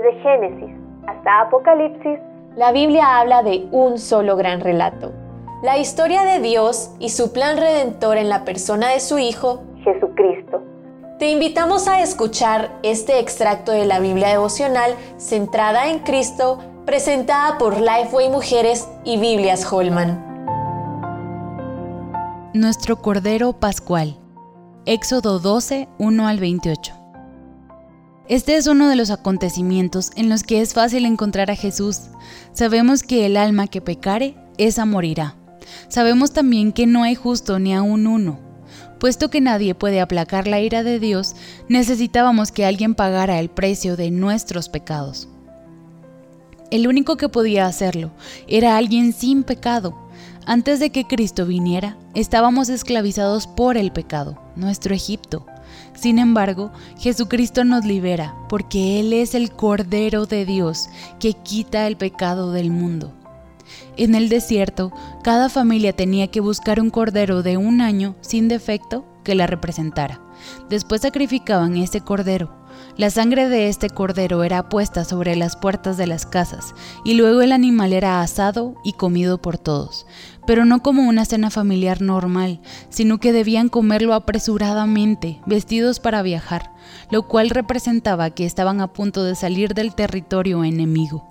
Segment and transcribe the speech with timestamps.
[0.00, 0.74] Desde Génesis
[1.06, 2.18] hasta Apocalipsis,
[2.56, 5.12] la Biblia habla de un solo gran relato.
[5.62, 10.62] La historia de Dios y su plan redentor en la persona de su Hijo, Jesucristo.
[11.18, 17.78] Te invitamos a escuchar este extracto de la Biblia devocional centrada en Cristo, presentada por
[17.78, 20.24] Lifeway Mujeres y Biblias Holman.
[22.54, 24.16] Nuestro Cordero Pascual.
[24.86, 26.99] Éxodo 12, 1 al 28.
[28.30, 32.02] Este es uno de los acontecimientos en los que es fácil encontrar a Jesús.
[32.52, 35.34] Sabemos que el alma que pecare, esa morirá.
[35.88, 38.38] Sabemos también que no hay justo ni aun uno.
[39.00, 41.34] Puesto que nadie puede aplacar la ira de Dios,
[41.68, 45.28] necesitábamos que alguien pagara el precio de nuestros pecados.
[46.70, 48.12] El único que podía hacerlo
[48.46, 50.08] era alguien sin pecado.
[50.46, 55.46] Antes de que Cristo viniera, estábamos esclavizados por el pecado, nuestro Egipto.
[55.94, 60.88] Sin embargo, Jesucristo nos libera porque Él es el Cordero de Dios
[61.18, 63.12] que quita el pecado del mundo.
[63.96, 69.04] En el desierto, cada familia tenía que buscar un cordero de un año sin defecto
[69.24, 70.20] que la representara.
[70.68, 72.59] Después sacrificaban ese cordero.
[73.00, 77.40] La sangre de este cordero era puesta sobre las puertas de las casas y luego
[77.40, 80.06] el animal era asado y comido por todos,
[80.46, 86.72] pero no como una cena familiar normal, sino que debían comerlo apresuradamente, vestidos para viajar,
[87.10, 91.26] lo cual representaba que estaban a punto de salir del territorio enemigo.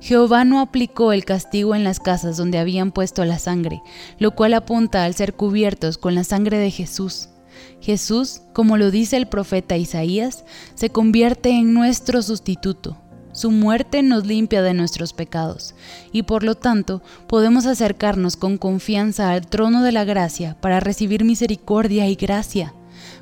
[0.00, 3.80] Jehová no aplicó el castigo en las casas donde habían puesto la sangre,
[4.18, 7.30] lo cual apunta al ser cubiertos con la sangre de Jesús.
[7.80, 12.96] Jesús, como lo dice el profeta Isaías, se convierte en nuestro sustituto.
[13.32, 15.74] Su muerte nos limpia de nuestros pecados
[16.12, 21.24] y por lo tanto podemos acercarnos con confianza al trono de la gracia para recibir
[21.24, 22.74] misericordia y gracia.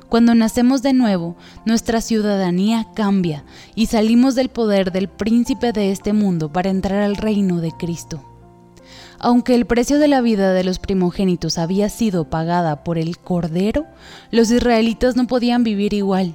[0.09, 6.13] Cuando nacemos de nuevo, nuestra ciudadanía cambia y salimos del poder del príncipe de este
[6.13, 8.32] mundo para entrar al reino de Cristo.
[9.23, 13.85] Aunque el precio de la vida de los primogénitos había sido pagada por el Cordero,
[14.31, 16.33] los israelitas no podían vivir igual.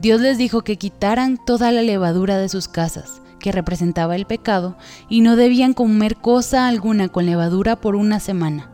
[0.00, 4.76] Dios les dijo que quitaran toda la levadura de sus casas, que representaba el pecado,
[5.08, 8.70] y no debían comer cosa alguna con levadura por una semana.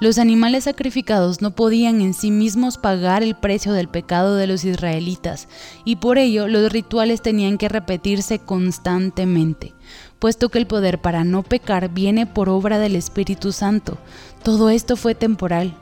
[0.00, 4.64] Los animales sacrificados no podían en sí mismos pagar el precio del pecado de los
[4.64, 5.48] israelitas,
[5.84, 9.74] y por ello los rituales tenían que repetirse constantemente,
[10.18, 13.98] puesto que el poder para no pecar viene por obra del Espíritu Santo.
[14.42, 15.74] Todo esto fue temporal.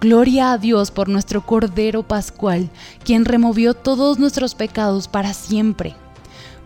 [0.00, 2.70] Gloria a Dios por nuestro Cordero Pascual,
[3.04, 5.96] quien removió todos nuestros pecados para siempre.